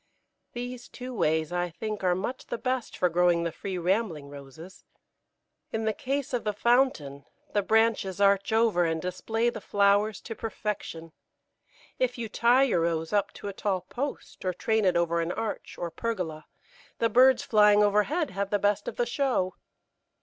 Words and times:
These 0.53 0.89
two 0.89 1.13
ways 1.13 1.51
I 1.51 1.69
think 1.69 2.03
are 2.03 2.15
much 2.15 2.47
the 2.47 2.57
best 2.57 2.97
for 2.97 3.07
growing 3.07 3.43
the 3.43 3.51
free, 3.51 3.77
rambling 3.77 4.29
Roses. 4.29 4.83
In 5.71 5.85
the 5.85 5.93
case 5.93 6.33
of 6.33 6.43
the 6.43 6.53
fountain, 6.53 7.25
the 7.53 7.61
branches 7.61 8.19
arch 8.19 8.51
over 8.51 8.83
and 8.83 8.99
display 8.99 9.51
the 9.51 9.61
flowers 9.61 10.19
to 10.21 10.33
perfection; 10.35 11.11
if 11.99 12.17
you 12.17 12.27
tie 12.29 12.63
your 12.63 12.81
Rose 12.81 13.13
up 13.13 13.31
to 13.33 13.47
a 13.47 13.53
tall 13.53 13.81
post 13.81 14.43
or 14.43 14.55
train 14.55 14.85
it 14.85 14.97
over 14.97 15.21
an 15.21 15.31
arch 15.31 15.75
or 15.77 15.91
pergola, 15.91 16.47
the 16.97 17.07
birds 17.07 17.43
flying 17.43 17.83
overhead 17.83 18.31
have 18.31 18.49
the 18.49 18.57
best 18.57 18.87
of 18.87 18.95
the 18.95 19.05
show. 19.05 19.53